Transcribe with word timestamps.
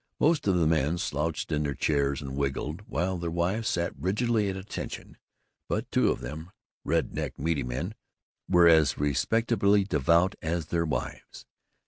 Most 0.19 0.47
of 0.47 0.57
the 0.57 0.65
men 0.65 0.97
slouched 0.97 1.51
in 1.51 1.61
their 1.61 1.75
chairs 1.75 2.23
and 2.23 2.35
wriggled, 2.39 2.81
while 2.87 3.19
their 3.19 3.29
wives 3.29 3.67
sat 3.69 3.93
rigidly 3.95 4.49
at 4.49 4.57
attention, 4.57 5.15
but 5.69 5.91
two 5.91 6.09
of 6.09 6.21
them 6.21 6.49
red 6.83 7.13
necked, 7.13 7.37
meaty 7.37 7.61
men 7.61 7.93
were 8.49 8.67
as 8.67 8.97
respectably 8.97 9.83
devout 9.83 10.33
as 10.41 10.65
their 10.69 10.85
wives. 10.87 11.45